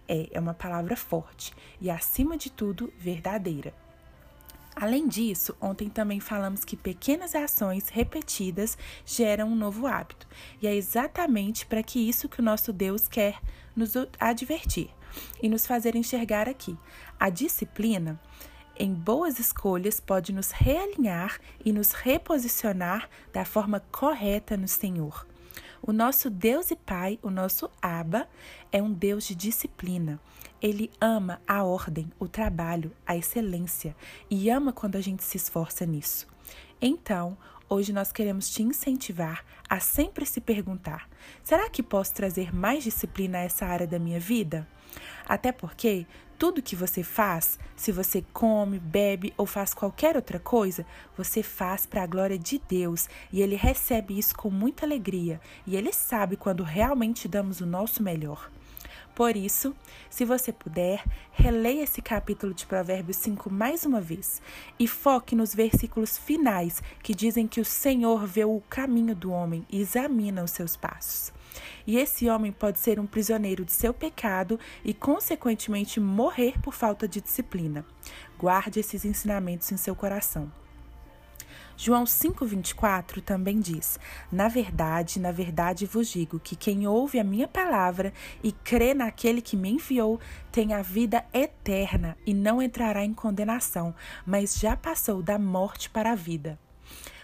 é, 0.08 0.28
é 0.32 0.40
uma 0.40 0.54
palavra 0.54 0.96
forte 0.96 1.52
e, 1.80 1.90
acima 1.90 2.36
de 2.36 2.50
tudo, 2.50 2.92
verdadeira. 2.98 3.72
Além 4.74 5.06
disso, 5.06 5.54
ontem 5.60 5.88
também 5.88 6.18
falamos 6.18 6.64
que 6.64 6.76
pequenas 6.76 7.34
ações 7.34 7.88
repetidas 7.88 8.76
geram 9.04 9.48
um 9.48 9.54
novo 9.54 9.86
hábito. 9.86 10.26
E 10.62 10.66
é 10.66 10.74
exatamente 10.74 11.66
para 11.66 11.82
que 11.82 11.98
isso 11.98 12.28
que 12.28 12.40
o 12.40 12.44
nosso 12.44 12.72
Deus 12.72 13.06
quer 13.06 13.38
nos 13.76 13.92
advertir 14.18 14.90
e 15.42 15.49
nos 15.49 15.66
fazer 15.66 15.95
enxergar 15.97 16.49
aqui. 16.49 16.76
A 17.19 17.31
disciplina 17.31 18.21
em 18.76 18.92
boas 18.92 19.38
escolhas 19.38 20.00
pode 20.00 20.33
nos 20.33 20.50
realinhar 20.50 21.38
e 21.64 21.73
nos 21.73 21.92
reposicionar 21.92 23.09
da 23.33 23.45
forma 23.45 23.81
correta 23.90 24.57
no 24.57 24.66
Senhor. 24.66 25.26
O 25.83 25.92
nosso 25.92 26.31
Deus 26.31 26.71
e 26.71 26.76
Pai, 26.76 27.19
o 27.23 27.31
nosso 27.31 27.69
Abba, 27.81 28.28
é 28.71 28.81
um 28.81 28.92
Deus 28.92 29.25
de 29.25 29.35
disciplina. 29.35 30.21
Ele 30.61 30.90
ama 31.00 31.42
a 31.47 31.64
ordem, 31.64 32.11
o 32.21 32.28
trabalho, 32.28 32.92
a 33.04 33.16
excelência 33.16 33.97
e 34.31 34.49
ama 34.49 34.73
quando 34.73 34.95
a 34.97 35.00
gente 35.00 35.25
se 35.25 35.37
esforça 35.37 35.85
nisso. 35.85 36.28
Então, 36.81 37.37
hoje 37.69 37.92
nós 37.92 38.12
queremos 38.12 38.49
te 38.49 38.62
incentivar 38.62 39.45
a 39.69 39.81
sempre 39.81 40.25
se 40.25 40.40
perguntar: 40.40 41.09
será 41.42 41.69
que 41.69 41.83
posso 41.83 42.14
trazer 42.14 42.54
mais 42.54 42.85
disciplina 42.85 43.38
a 43.38 43.42
essa 43.42 43.66
área 43.66 43.87
da 43.87 43.99
minha 43.99 44.21
vida? 44.21 44.69
Até 45.26 45.52
porque 45.52 46.06
tudo 46.38 46.61
que 46.61 46.75
você 46.75 47.02
faz, 47.04 47.58
se 47.76 47.92
você 47.92 48.25
come, 48.32 48.78
bebe 48.78 49.32
ou 49.37 49.46
faz 49.46 49.72
qualquer 49.72 50.16
outra 50.16 50.40
coisa, 50.40 50.84
você 51.16 51.42
faz 51.42 51.87
para 51.87 52.02
a 52.02 52.06
glória 52.06 52.38
de 52.38 52.61
Deus 52.68 53.08
e 53.32 53.40
ele 53.40 53.54
recebe 53.54 54.18
isso 54.18 54.34
com 54.34 54.50
muita 54.50 54.84
alegria 54.84 55.40
e 55.64 55.76
ele 55.76 55.92
sabe 55.92 56.37
quando 56.37 56.64
realmente 56.64 57.28
damos 57.28 57.61
o 57.61 57.66
nosso 57.66 58.02
melhor. 58.02 58.50
Por 59.14 59.37
isso, 59.37 59.76
se 60.09 60.25
você 60.25 60.52
puder, 60.52 61.04
releia 61.33 61.83
esse 61.83 62.00
capítulo 62.00 62.54
de 62.54 62.64
Provérbios 62.64 63.19
5 63.19 63.50
mais 63.50 63.85
uma 63.85 64.00
vez 64.00 64.40
e 64.78 64.88
foque 64.88 65.37
nos 65.37 65.54
versículos 65.54 66.16
finais 66.16 66.83
que 67.02 67.14
dizem 67.14 67.47
que 67.47 67.61
o 67.61 67.64
Senhor 67.64 68.26
vê 68.26 68.45
o 68.45 68.62
caminho 68.71 69.14
do 69.14 69.31
homem 69.31 69.66
e 69.71 69.81
examina 69.81 70.42
os 70.42 70.52
seus 70.52 70.76
passos. 70.76 71.31
E 71.87 71.99
esse 71.99 72.28
homem 72.31 72.52
pode 72.52 72.78
ser 72.78 72.99
um 72.99 73.07
prisioneiro 73.07 73.66
de 73.66 73.73
seu 73.73 73.92
pecado 73.92 74.59
e, 74.83 74.95
consequentemente, 74.95 76.00
morrer 76.00 76.59
por 76.62 76.73
falta 76.73 77.07
de 77.07 77.21
disciplina. 77.21 77.85
Guarde 78.38 78.81
esses 78.81 79.04
ensinamentos 79.04 79.71
em 79.71 79.76
seu 79.76 79.95
coração. 79.95 80.50
João 81.76 82.04
5,24 82.04 83.22
também 83.22 83.60
diz: 83.60 83.98
Na 84.30 84.48
verdade, 84.48 85.18
na 85.18 85.32
verdade 85.32 85.86
vos 85.86 86.08
digo 86.08 86.38
que 86.38 86.56
quem 86.56 86.86
ouve 86.86 87.18
a 87.18 87.24
minha 87.24 87.48
palavra 87.48 88.12
e 88.42 88.52
crê 88.52 88.94
naquele 88.94 89.40
que 89.40 89.56
me 89.56 89.70
enviou 89.70 90.20
tem 90.50 90.74
a 90.74 90.82
vida 90.82 91.24
eterna 91.32 92.16
e 92.26 92.34
não 92.34 92.62
entrará 92.62 93.04
em 93.04 93.14
condenação, 93.14 93.94
mas 94.26 94.56
já 94.56 94.76
passou 94.76 95.22
da 95.22 95.38
morte 95.38 95.90
para 95.90 96.12
a 96.12 96.16
vida. 96.16 96.58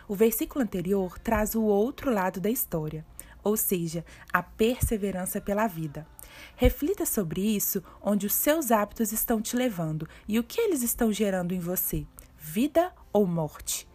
O 0.08 0.14
versículo 0.14 0.64
anterior 0.64 1.18
traz 1.18 1.54
o 1.54 1.62
outro 1.62 2.10
lado 2.10 2.40
da 2.40 2.50
história 2.50 3.04
ou 3.42 3.56
seja, 3.56 4.04
a 4.32 4.42
perseverança 4.42 5.40
pela 5.40 5.66
vida. 5.66 6.06
Reflita 6.54 7.06
sobre 7.06 7.40
isso, 7.40 7.82
onde 8.02 8.26
os 8.26 8.34
seus 8.34 8.70
hábitos 8.70 9.12
estão 9.12 9.40
te 9.40 9.56
levando 9.56 10.08
e 10.26 10.38
o 10.38 10.44
que 10.44 10.60
eles 10.60 10.82
estão 10.82 11.12
gerando 11.12 11.52
em 11.52 11.58
você: 11.58 12.06
vida 12.36 12.92
ou 13.12 13.26
morte. 13.26 13.87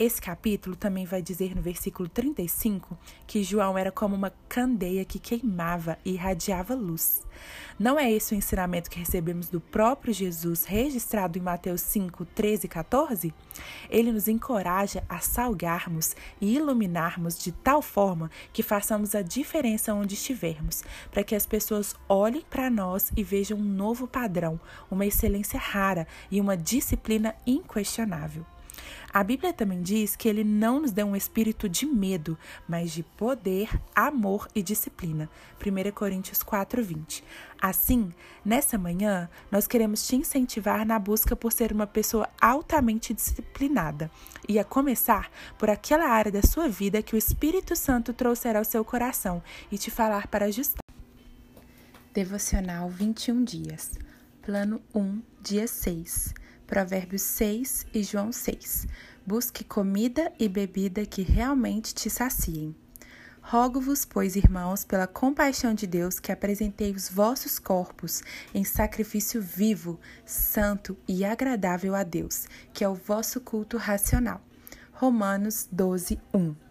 Esse 0.00 0.22
capítulo 0.22 0.76
também 0.76 1.04
vai 1.04 1.20
dizer 1.20 1.56
no 1.56 1.60
versículo 1.60 2.08
35 2.08 2.96
que 3.26 3.42
João 3.42 3.76
era 3.76 3.90
como 3.90 4.14
uma 4.14 4.32
candeia 4.48 5.04
que 5.04 5.18
queimava 5.18 5.98
e 6.04 6.12
irradiava 6.12 6.72
luz. 6.72 7.26
Não 7.76 7.98
é 7.98 8.08
esse 8.08 8.32
o 8.32 8.36
ensinamento 8.36 8.88
que 8.88 9.00
recebemos 9.00 9.48
do 9.48 9.60
próprio 9.60 10.14
Jesus, 10.14 10.62
registrado 10.62 11.36
em 11.36 11.42
Mateus 11.42 11.80
5, 11.80 12.24
13 12.26 12.66
e 12.66 12.68
14? 12.68 13.34
Ele 13.90 14.12
nos 14.12 14.28
encoraja 14.28 15.02
a 15.08 15.18
salgarmos 15.18 16.14
e 16.40 16.54
iluminarmos 16.54 17.36
de 17.36 17.50
tal 17.50 17.82
forma 17.82 18.30
que 18.52 18.62
façamos 18.62 19.16
a 19.16 19.22
diferença 19.22 19.92
onde 19.92 20.14
estivermos, 20.14 20.84
para 21.10 21.24
que 21.24 21.34
as 21.34 21.44
pessoas 21.44 21.96
olhem 22.08 22.44
para 22.48 22.70
nós 22.70 23.10
e 23.16 23.24
vejam 23.24 23.58
um 23.58 23.64
novo 23.64 24.06
padrão, 24.06 24.60
uma 24.88 25.06
excelência 25.06 25.58
rara 25.58 26.06
e 26.30 26.40
uma 26.40 26.56
disciplina 26.56 27.34
inquestionável. 27.44 28.46
A 29.18 29.24
Bíblia 29.24 29.52
também 29.52 29.82
diz 29.82 30.14
que 30.14 30.28
ele 30.28 30.44
não 30.44 30.78
nos 30.78 30.92
deu 30.92 31.04
um 31.04 31.16
espírito 31.16 31.68
de 31.68 31.84
medo, 31.84 32.38
mas 32.68 32.92
de 32.92 33.02
poder, 33.02 33.68
amor 33.92 34.46
e 34.54 34.62
disciplina. 34.62 35.28
1 35.60 35.90
Coríntios 35.90 36.40
4:20. 36.40 37.24
Assim, 37.60 38.12
nessa 38.44 38.78
manhã, 38.78 39.28
nós 39.50 39.66
queremos 39.66 40.06
te 40.06 40.14
incentivar 40.14 40.86
na 40.86 41.00
busca 41.00 41.34
por 41.34 41.50
ser 41.50 41.72
uma 41.72 41.84
pessoa 41.84 42.28
altamente 42.40 43.12
disciplinada, 43.12 44.08
e 44.48 44.56
a 44.56 44.62
começar 44.62 45.28
por 45.58 45.68
aquela 45.68 46.06
área 46.06 46.30
da 46.30 46.42
sua 46.42 46.68
vida 46.68 47.02
que 47.02 47.16
o 47.16 47.18
Espírito 47.18 47.74
Santo 47.74 48.12
trouxerá 48.12 48.60
ao 48.60 48.64
seu 48.64 48.84
coração 48.84 49.42
e 49.68 49.76
te 49.76 49.90
falar 49.90 50.28
para 50.28 50.46
ajustar. 50.46 50.78
Devocional 52.14 52.88
21 52.88 53.42
dias. 53.42 53.98
Plano 54.42 54.80
1, 54.94 55.20
dia 55.42 55.66
6. 55.66 56.34
Provérbios 56.68 57.22
6 57.22 57.86
e 57.94 58.02
João 58.02 58.30
6. 58.30 58.86
Busque 59.26 59.64
comida 59.64 60.30
e 60.38 60.46
bebida 60.50 61.06
que 61.06 61.22
realmente 61.22 61.94
te 61.94 62.10
saciem. 62.10 62.76
Rogo-vos, 63.40 64.04
pois, 64.04 64.36
irmãos, 64.36 64.84
pela 64.84 65.06
compaixão 65.06 65.72
de 65.72 65.86
Deus, 65.86 66.20
que 66.20 66.30
apresentei 66.30 66.92
os 66.92 67.08
vossos 67.08 67.58
corpos 67.58 68.22
em 68.54 68.64
sacrifício 68.64 69.40
vivo, 69.40 69.98
santo 70.26 70.94
e 71.08 71.24
agradável 71.24 71.94
a 71.94 72.02
Deus, 72.02 72.46
que 72.74 72.84
é 72.84 72.88
o 72.88 72.94
vosso 72.94 73.40
culto 73.40 73.78
racional. 73.78 74.42
Romanos 74.92 75.66
12, 75.72 76.20
1. 76.34 76.67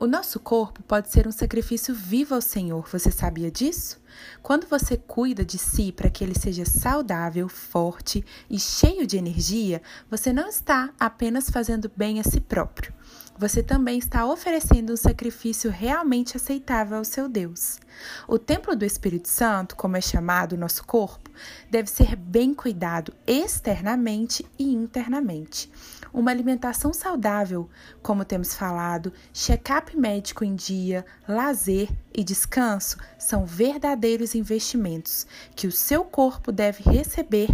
O 0.00 0.06
nosso 0.06 0.40
corpo 0.40 0.82
pode 0.84 1.10
ser 1.10 1.28
um 1.28 1.30
sacrifício 1.30 1.94
vivo 1.94 2.34
ao 2.34 2.40
Senhor, 2.40 2.88
você 2.90 3.10
sabia 3.10 3.50
disso? 3.50 4.00
Quando 4.42 4.66
você 4.66 4.96
cuida 4.96 5.44
de 5.44 5.58
si 5.58 5.92
para 5.92 6.08
que 6.08 6.24
ele 6.24 6.34
seja 6.34 6.64
saudável, 6.64 7.50
forte 7.50 8.24
e 8.48 8.58
cheio 8.58 9.06
de 9.06 9.18
energia, 9.18 9.82
você 10.10 10.32
não 10.32 10.48
está 10.48 10.88
apenas 10.98 11.50
fazendo 11.50 11.92
bem 11.94 12.18
a 12.18 12.24
si 12.24 12.40
próprio. 12.40 12.94
Você 13.40 13.62
também 13.62 13.96
está 13.96 14.26
oferecendo 14.26 14.92
um 14.92 14.96
sacrifício 14.98 15.70
realmente 15.70 16.36
aceitável 16.36 16.98
ao 16.98 17.04
seu 17.06 17.26
Deus. 17.26 17.80
O 18.28 18.38
templo 18.38 18.76
do 18.76 18.84
Espírito 18.84 19.28
Santo, 19.28 19.76
como 19.76 19.96
é 19.96 20.00
chamado 20.02 20.52
o 20.52 20.58
nosso 20.58 20.84
corpo, 20.84 21.30
deve 21.70 21.88
ser 21.88 22.16
bem 22.16 22.52
cuidado 22.52 23.14
externamente 23.26 24.44
e 24.58 24.74
internamente. 24.74 25.72
Uma 26.12 26.30
alimentação 26.30 26.92
saudável, 26.92 27.66
como 28.02 28.26
temos 28.26 28.54
falado, 28.54 29.10
check-up 29.32 29.96
médico 29.96 30.44
em 30.44 30.54
dia, 30.54 31.02
lazer 31.26 31.88
e 32.12 32.22
descanso 32.22 32.98
são 33.18 33.46
verdadeiros 33.46 34.34
investimentos 34.34 35.26
que 35.56 35.66
o 35.66 35.72
seu 35.72 36.04
corpo 36.04 36.52
deve 36.52 36.82
receber 36.82 37.48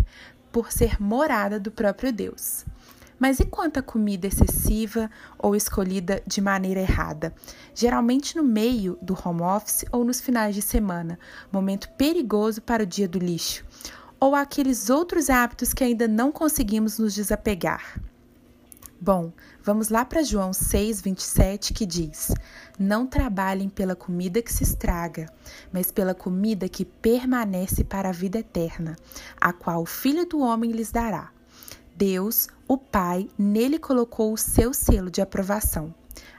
por 0.50 0.72
ser 0.72 1.00
morada 1.00 1.60
do 1.60 1.70
próprio 1.70 2.12
Deus. 2.12 2.64
Mas 3.18 3.40
e 3.40 3.44
quanto 3.44 3.78
à 3.78 3.82
comida 3.82 4.26
excessiva 4.26 5.10
ou 5.38 5.56
escolhida 5.56 6.22
de 6.26 6.40
maneira 6.40 6.80
errada? 6.80 7.34
Geralmente 7.74 8.36
no 8.36 8.44
meio 8.44 8.98
do 9.00 9.16
home 9.24 9.42
office 9.42 9.84
ou 9.90 10.04
nos 10.04 10.20
finais 10.20 10.54
de 10.54 10.62
semana, 10.62 11.18
momento 11.50 11.88
perigoso 11.96 12.60
para 12.60 12.82
o 12.82 12.86
dia 12.86 13.08
do 13.08 13.18
lixo. 13.18 13.64
Ou 14.20 14.34
aqueles 14.34 14.90
outros 14.90 15.30
hábitos 15.30 15.72
que 15.72 15.84
ainda 15.84 16.06
não 16.06 16.30
conseguimos 16.30 16.98
nos 16.98 17.14
desapegar. 17.14 18.00
Bom, 18.98 19.30
vamos 19.62 19.90
lá 19.90 20.06
para 20.06 20.22
João 20.22 20.54
6, 20.54 21.02
27, 21.02 21.74
que 21.74 21.84
diz: 21.84 22.32
Não 22.78 23.06
trabalhem 23.06 23.68
pela 23.68 23.94
comida 23.94 24.40
que 24.40 24.52
se 24.52 24.62
estraga, 24.62 25.30
mas 25.70 25.92
pela 25.92 26.14
comida 26.14 26.66
que 26.66 26.84
permanece 26.86 27.84
para 27.84 28.08
a 28.08 28.12
vida 28.12 28.38
eterna, 28.38 28.96
a 29.38 29.52
qual 29.52 29.82
o 29.82 29.86
Filho 29.86 30.26
do 30.26 30.40
Homem 30.40 30.72
lhes 30.72 30.90
dará. 30.90 31.35
Deus, 31.96 32.46
o 32.68 32.76
Pai, 32.76 33.26
nele 33.38 33.78
colocou 33.78 34.30
o 34.30 34.36
seu 34.36 34.74
selo 34.74 35.10
de 35.10 35.22
aprovação. 35.22 35.94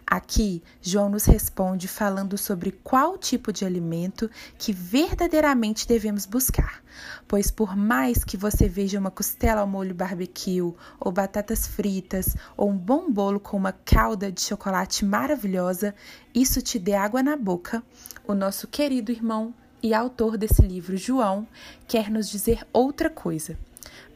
Aqui, 0.06 0.62
João 0.80 1.10
nos 1.10 1.26
responde 1.26 1.88
falando 1.88 2.38
sobre 2.38 2.72
qual 2.72 3.18
tipo 3.18 3.52
de 3.52 3.66
alimento 3.66 4.30
que 4.58 4.72
verdadeiramente 4.72 5.88
devemos 5.88 6.28
buscar. 6.28 6.84
Pois, 7.28 7.50
por 7.50 7.76
mais 7.76 8.24
que 8.24 8.38
você 8.38 8.70
veja 8.70 9.00
uma 9.00 9.10
costela 9.10 9.62
ao 9.62 9.68
molho 9.68 9.96
barbecue, 9.96 10.62
ou 10.62 11.12
batatas 11.12 11.68
fritas, 11.68 12.36
ou 12.56 12.70
um 12.70 12.78
bom 12.78 13.12
bolo 13.12 13.40
com 13.40 13.58
uma 13.58 13.74
calda 13.74 14.32
de 14.32 14.42
chocolate 14.42 15.04
maravilhosa, 15.04 15.94
isso 16.34 16.62
te 16.62 16.78
dê 16.78 16.94
água 16.94 17.24
na 17.24 17.36
boca, 17.36 17.84
o 18.28 18.36
nosso 18.36 18.68
querido 18.68 19.12
irmão 19.12 19.54
e 19.82 19.92
autor 19.94 20.38
desse 20.38 20.62
livro, 20.62 20.96
João, 20.96 21.48
quer 21.88 22.12
nos 22.12 22.30
dizer 22.30 22.66
outra 22.72 23.10
coisa. 23.10 23.58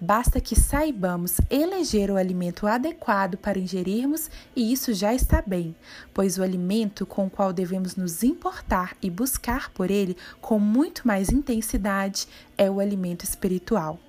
Basta 0.04 0.42
que 0.42 0.60
saibamos 0.60 1.38
eleger 1.48 2.10
o 2.10 2.18
alimento 2.18 2.66
adequado 2.66 3.38
para 3.38 3.60
ingerirmos 3.60 4.32
e 4.56 4.74
isso 4.74 4.96
já 4.96 5.14
está 5.14 5.44
bem, 5.46 5.76
pois 6.12 6.40
o 6.40 6.44
alimento 6.44 7.06
com 7.06 7.28
o 7.28 7.30
qual 7.30 7.54
devemos 7.54 7.96
nos 7.96 8.24
importar 8.24 8.98
e 9.00 9.12
buscar 9.12 9.70
por 9.70 9.92
ele 9.92 10.18
com 10.42 10.58
muito 10.58 11.08
mais 11.08 11.30
intensidade 11.30 12.28
é 12.58 12.68
o 12.68 12.80
alimento 12.80 13.24
espiritual. 13.24 14.00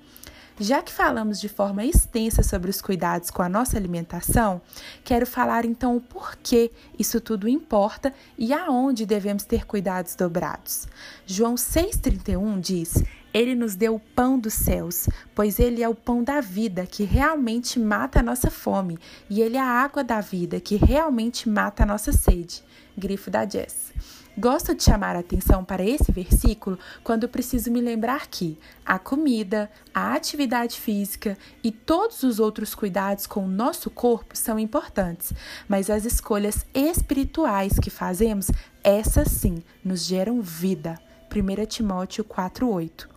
Já 0.59 0.83
que 0.83 0.93
falamos 0.93 1.39
de 1.39 1.49
forma 1.49 1.85
extensa 1.85 2.43
sobre 2.43 2.71
os 2.71 2.81
cuidados 2.81 3.31
com 3.31 3.43
a 3.43 3.49
nossa 3.49 3.77
alimentação, 3.77 4.63
quero 5.05 5.27
falar 5.27 5.67
então 5.67 5.97
o 5.97 6.01
porquê 6.01 6.71
isso 6.99 7.21
tudo 7.21 7.47
importa 7.47 8.15
e 8.39 8.55
aonde 8.55 9.05
devemos 9.05 9.45
ter 9.45 9.67
cuidados 9.67 10.15
dobrados. 10.15 10.87
João 11.27 11.55
6,31 11.55 12.61
diz: 12.61 12.95
ele 13.33 13.55
nos 13.55 13.75
deu 13.75 13.95
o 13.95 14.01
pão 14.01 14.39
dos 14.39 14.55
céus, 14.55 15.09
pois 15.35 15.59
ele 15.59 15.83
é 15.83 15.89
o 15.89 15.95
pão 15.95 16.23
da 16.23 16.41
vida 16.41 16.87
que 16.87 17.05
realmente 17.05 17.79
mata 17.79 18.21
a 18.21 18.23
nossa 18.23 18.51
fome, 18.51 18.99
e 19.29 19.41
ele 19.41 19.57
é 19.57 19.61
a 19.61 19.65
água 19.65 20.05
da 20.05 20.21
vida 20.21 20.61
que 20.61 20.77
realmente 20.77 21.49
mata 21.49 21.83
a 21.83 21.87
nossa 21.87 22.13
sede. 22.13 22.63
Grifo 22.97 23.31
da 23.31 23.49
Jess. 23.49 23.93
Gosto 24.37 24.75
de 24.75 24.83
chamar 24.83 25.15
a 25.15 25.19
atenção 25.19 25.63
para 25.63 25.85
esse 25.85 26.11
versículo 26.11 26.79
quando 27.05 27.29
preciso 27.29 27.71
me 27.71 27.83
lembrar 27.83 28.29
que 28.29 28.59
a 28.85 28.99
comida, 28.99 29.71
a 29.93 30.15
atividade 30.15 30.81
física 30.81 31.37
e 31.63 31.71
todos 31.71 32.23
os 32.23 32.41
outros 32.41 32.75
cuidados 32.75 33.27
com 33.27 33.45
o 33.45 33.49
nosso 33.49 33.91
corpo 33.91 34.35
são 34.35 34.59
importantes, 34.59 35.35
mas 35.69 35.91
as 35.91 36.07
escolhas 36.07 36.65
espirituais 36.73 37.79
que 37.79 37.91
fazemos, 37.91 38.51
essas 38.83 39.29
sim, 39.29 39.63
nos 39.85 40.07
geram 40.07 40.41
vida. 40.41 40.99
1 41.31 41.67
Timóteo 41.67 42.25
4,8. 42.25 43.12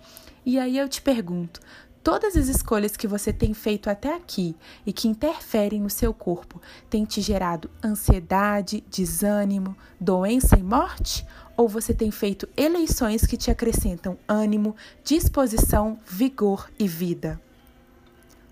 E 0.45 0.59
aí 0.59 0.77
eu 0.77 0.87
te 0.87 1.01
pergunto: 1.01 1.59
todas 2.03 2.37
as 2.37 2.47
escolhas 2.47 2.95
que 2.95 3.07
você 3.07 3.33
tem 3.33 3.53
feito 3.53 3.89
até 3.89 4.13
aqui 4.13 4.55
e 4.85 4.93
que 4.93 5.07
interferem 5.07 5.81
no 5.81 5.89
seu 5.89 6.13
corpo 6.13 6.61
têm 6.87 7.03
te 7.03 7.19
gerado 7.19 7.69
ansiedade, 7.83 8.83
desânimo, 8.89 9.75
doença 9.99 10.55
e 10.57 10.61
morte? 10.61 11.25
Ou 11.57 11.67
você 11.67 11.93
tem 11.93 12.11
feito 12.11 12.47
eleições 12.55 13.25
que 13.25 13.37
te 13.37 13.49
acrescentam 13.49 14.19
ânimo, 14.27 14.75
disposição, 15.03 15.97
vigor 16.05 16.69
e 16.77 16.87
vida? 16.87 17.41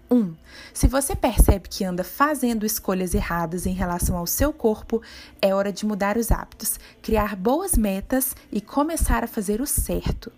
1. 0.09 0.15
Um, 0.15 0.35
se 0.73 0.87
você 0.87 1.15
percebe 1.15 1.67
que 1.69 1.83
anda 1.83 2.03
fazendo 2.03 2.65
escolhas 2.65 3.13
erradas 3.13 3.65
em 3.65 3.73
relação 3.73 4.17
ao 4.17 4.25
seu 4.25 4.51
corpo, 4.53 5.01
é 5.41 5.53
hora 5.53 5.71
de 5.71 5.85
mudar 5.85 6.17
os 6.17 6.31
hábitos, 6.31 6.79
criar 7.01 7.35
boas 7.35 7.77
metas 7.77 8.35
e 8.51 8.61
começar 8.61 9.23
a 9.23 9.27
fazer 9.27 9.59
o 9.61 9.67
certo. 9.67 10.31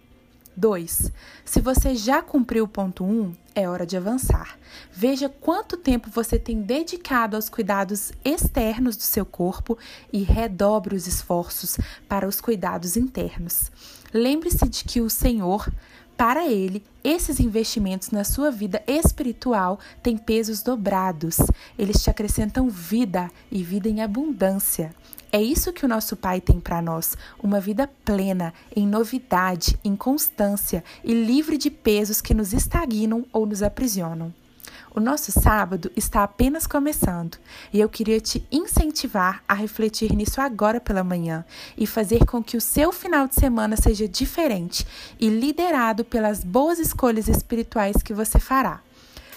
2. 0.55 1.11
Se 1.43 1.59
você 1.59 1.95
já 1.95 2.21
cumpriu 2.21 2.65
o 2.65 2.67
ponto 2.67 3.03
1, 3.03 3.07
um, 3.07 3.35
é 3.53 3.69
hora 3.69 3.85
de 3.85 3.95
avançar. 3.95 4.57
Veja 4.91 5.29
quanto 5.29 5.77
tempo 5.77 6.09
você 6.09 6.37
tem 6.37 6.61
dedicado 6.61 7.35
aos 7.35 7.49
cuidados 7.49 8.11
externos 8.23 8.97
do 8.97 9.03
seu 9.03 9.25
corpo 9.25 9.77
e 10.11 10.23
redobre 10.23 10.95
os 10.95 11.07
esforços 11.07 11.77
para 12.07 12.27
os 12.27 12.41
cuidados 12.41 12.97
internos. 12.97 13.71
Lembre-se 14.13 14.67
de 14.69 14.83
que 14.83 15.01
o 15.01 15.09
Senhor, 15.09 15.71
para 16.17 16.47
Ele, 16.47 16.81
esses 17.03 17.39
investimentos 17.39 18.09
na 18.09 18.23
sua 18.23 18.49
vida 18.49 18.81
espiritual 18.87 19.79
têm 20.01 20.17
pesos 20.17 20.63
dobrados. 20.63 21.37
Eles 21.77 22.01
te 22.01 22.09
acrescentam 22.09 22.69
vida 22.69 23.29
e 23.51 23.61
vida 23.61 23.89
em 23.89 24.01
abundância. 24.01 24.95
É 25.31 25.41
isso 25.41 25.73
que 25.73 25.85
o 25.85 25.89
nosso 25.89 26.15
Pai 26.15 26.39
tem 26.39 26.59
para 26.59 26.81
nós: 26.81 27.17
uma 27.43 27.59
vida 27.59 27.89
plena, 28.05 28.53
em 28.73 28.87
novidade, 28.87 29.77
em 29.83 29.95
constância 29.95 30.83
e 31.03 31.13
livre 31.13 31.57
de 31.57 31.69
pesos 31.69 32.21
que 32.21 32.33
nos 32.33 32.53
estagnam 32.53 33.25
ou 33.33 33.45
nos 33.45 33.61
aprisionam. 33.61 34.33
O 34.95 35.01
nosso 35.01 35.29
sábado 35.29 35.91
está 35.93 36.23
apenas 36.23 36.65
começando 36.65 37.37
e 37.73 37.81
eu 37.81 37.89
queria 37.89 38.21
te 38.21 38.47
incentivar 38.49 39.43
a 39.45 39.53
refletir 39.53 40.15
nisso 40.15 40.39
agora 40.39 40.79
pela 40.79 41.03
manhã 41.03 41.43
e 41.77 41.85
fazer 41.85 42.25
com 42.25 42.41
que 42.41 42.55
o 42.55 42.61
seu 42.61 42.93
final 42.93 43.27
de 43.27 43.35
semana 43.35 43.75
seja 43.75 44.07
diferente 44.07 44.87
e 45.19 45.27
liderado 45.27 46.05
pelas 46.05 46.45
boas 46.45 46.79
escolhas 46.79 47.27
espirituais 47.27 47.97
que 47.97 48.13
você 48.13 48.39
fará. 48.39 48.79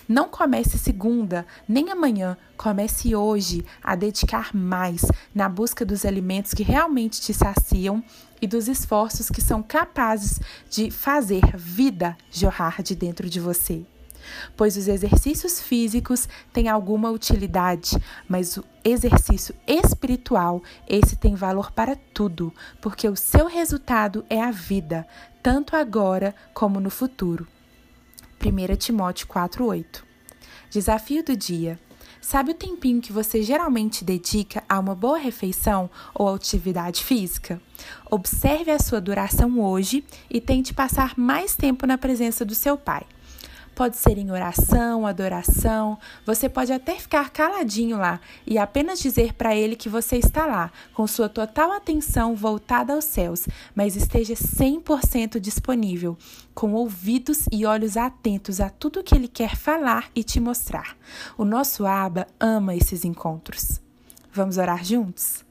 Não 0.08 0.28
comece 0.28 0.78
segunda, 0.78 1.44
nem 1.68 1.90
amanhã. 1.90 2.36
Comece 2.56 3.16
hoje 3.16 3.66
a 3.82 3.96
dedicar 3.96 4.54
mais 4.54 5.02
na 5.34 5.48
busca 5.48 5.84
dos 5.84 6.04
alimentos 6.04 6.54
que 6.54 6.62
realmente 6.62 7.20
te 7.20 7.34
saciam 7.34 8.00
e 8.40 8.46
dos 8.46 8.68
esforços 8.68 9.28
que 9.28 9.40
são 9.40 9.60
capazes 9.60 10.38
de 10.70 10.88
fazer 10.92 11.42
vida 11.56 12.16
jorrar 12.30 12.80
de 12.80 12.94
dentro 12.94 13.28
de 13.28 13.40
você. 13.40 13.84
Pois 14.56 14.76
os 14.76 14.88
exercícios 14.88 15.60
físicos 15.60 16.28
têm 16.52 16.68
alguma 16.68 17.10
utilidade, 17.10 17.96
mas 18.28 18.56
o 18.56 18.64
exercício 18.84 19.54
espiritual, 19.66 20.62
esse 20.88 21.16
tem 21.16 21.34
valor 21.34 21.72
para 21.72 21.96
tudo, 22.14 22.52
porque 22.80 23.08
o 23.08 23.16
seu 23.16 23.46
resultado 23.46 24.24
é 24.28 24.42
a 24.42 24.50
vida, 24.50 25.06
tanto 25.42 25.76
agora 25.76 26.34
como 26.54 26.80
no 26.80 26.90
futuro. 26.90 27.46
1 28.40 28.76
Timóteo 28.76 29.26
4:8. 29.26 30.04
Desafio 30.70 31.24
do 31.24 31.36
dia. 31.36 31.78
Sabe 32.20 32.50
o 32.50 32.54
tempinho 32.54 33.00
que 33.00 33.12
você 33.12 33.42
geralmente 33.42 34.04
dedica 34.04 34.62
a 34.68 34.78
uma 34.78 34.94
boa 34.94 35.18
refeição 35.18 35.88
ou 36.14 36.34
atividade 36.34 37.02
física? 37.02 37.60
Observe 38.10 38.70
a 38.70 38.78
sua 38.78 39.00
duração 39.00 39.60
hoje 39.60 40.04
e 40.28 40.40
tente 40.40 40.74
passar 40.74 41.14
mais 41.16 41.56
tempo 41.56 41.86
na 41.86 41.96
presença 41.96 42.44
do 42.44 42.54
seu 42.54 42.76
pai. 42.76 43.06
Pode 43.78 43.96
ser 43.96 44.18
em 44.18 44.32
oração, 44.32 45.06
adoração. 45.06 46.00
Você 46.26 46.48
pode 46.48 46.72
até 46.72 46.96
ficar 46.96 47.30
caladinho 47.30 47.96
lá 47.96 48.20
e 48.44 48.58
apenas 48.58 48.98
dizer 48.98 49.34
para 49.34 49.54
ele 49.54 49.76
que 49.76 49.88
você 49.88 50.16
está 50.16 50.46
lá, 50.46 50.72
com 50.92 51.06
sua 51.06 51.28
total 51.28 51.70
atenção 51.70 52.34
voltada 52.34 52.92
aos 52.92 53.04
céus, 53.04 53.46
mas 53.76 53.94
esteja 53.94 54.34
100% 54.34 55.38
disponível, 55.38 56.18
com 56.52 56.72
ouvidos 56.72 57.46
e 57.52 57.64
olhos 57.64 57.96
atentos 57.96 58.60
a 58.60 58.68
tudo 58.68 59.04
que 59.04 59.14
ele 59.14 59.28
quer 59.28 59.54
falar 59.54 60.10
e 60.12 60.24
te 60.24 60.40
mostrar. 60.40 60.96
O 61.36 61.44
nosso 61.44 61.86
Aba 61.86 62.26
ama 62.40 62.74
esses 62.74 63.04
encontros. 63.04 63.80
Vamos 64.32 64.58
orar 64.58 64.84
juntos? 64.84 65.44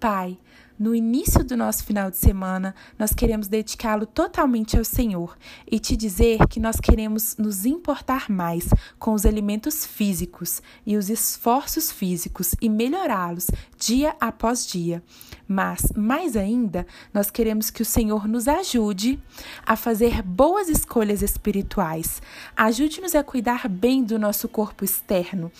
Pai, 0.00 0.36
no 0.78 0.94
início 0.94 1.42
do 1.42 1.56
nosso 1.56 1.82
final 1.84 2.10
de 2.10 2.16
semana, 2.16 2.74
nós 2.98 3.12
queremos 3.12 3.48
dedicá-lo 3.48 4.06
totalmente 4.06 4.78
ao 4.78 4.84
Senhor 4.84 5.36
e 5.70 5.78
te 5.78 5.96
dizer 5.96 6.46
que 6.48 6.60
nós 6.60 6.76
queremos 6.76 7.36
nos 7.36 7.66
importar 7.66 8.30
mais 8.30 8.68
com 8.98 9.12
os 9.12 9.26
alimentos 9.26 9.84
físicos 9.84 10.62
e 10.86 10.96
os 10.96 11.10
esforços 11.10 11.90
físicos 11.90 12.54
e 12.60 12.68
melhorá-los 12.68 13.50
dia 13.76 14.14
após 14.20 14.66
dia. 14.66 15.02
Mas, 15.48 15.92
mais 15.96 16.36
ainda, 16.36 16.86
nós 17.12 17.30
queremos 17.30 17.70
que 17.70 17.82
o 17.82 17.84
Senhor 17.84 18.28
nos 18.28 18.46
ajude 18.46 19.18
a 19.66 19.76
fazer 19.76 20.22
boas 20.22 20.68
escolhas 20.68 21.22
espirituais. 21.22 22.20
Ajude-nos 22.54 23.14
a 23.14 23.24
cuidar 23.24 23.66
bem 23.68 24.04
do 24.04 24.18
nosso 24.18 24.46
corpo 24.46 24.84
externo 24.84 25.50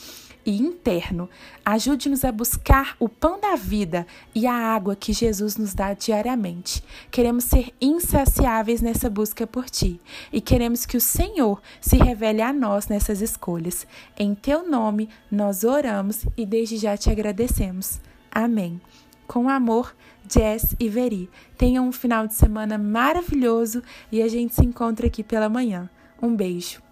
e 0.49 0.63
interno. 0.63 1.29
Ajude-nos 1.63 2.25
a 2.25 2.33
buscar 2.33 2.97
o 2.99 3.07
pão 3.07 3.39
da 3.39 3.55
vida 3.55 4.07
e 4.35 4.47
a 4.47 4.55
água 4.55 4.97
que 4.97 5.13
Jesus 5.13 5.59
nos 5.59 5.75
dá 5.75 5.93
diariamente. 5.93 6.83
Queremos 7.11 7.45
ser 7.45 7.71
insaciáveis 7.79 8.81
nessa 8.81 9.11
busca 9.11 9.47
por 9.47 9.69
ti 9.69 10.01
e 10.33 10.41
queremos 10.41 10.87
que 10.87 10.97
o 10.97 11.03
Senhor 11.03 11.61
se 11.83 11.99
revele 11.99 12.41
a 12.41 12.51
nós 12.51 12.89
nessas 12.89 13.21
escolhas. 13.21 13.87
Em 14.19 14.35
teu 14.35 14.67
nome 14.67 15.11
nós 15.31 15.65
oramos 15.65 16.25
e 16.35 16.47
desde 16.47 16.79
já 16.79 16.97
te 16.97 17.11
agradecemos. 17.11 18.01
Amém. 18.33 18.81
Com 19.27 19.51
amor, 19.51 19.95
Jess 20.27 20.75
e 20.81 20.89
Veri. 20.89 21.29
Tenham 21.59 21.87
um 21.87 21.93
final 21.93 22.27
de 22.27 22.33
semana 22.33 22.79
maravilhoso 22.79 23.83
e 24.11 24.23
a 24.23 24.29
gente 24.29 24.55
se 24.55 24.65
encontra 24.65 25.09
aqui 25.09 25.23
pela 25.23 25.51
manhã. 25.51 25.91
Um 26.23 26.35
beijo. 26.35 26.88